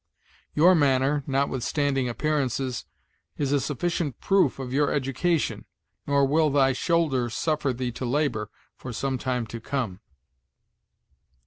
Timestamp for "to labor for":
7.91-8.91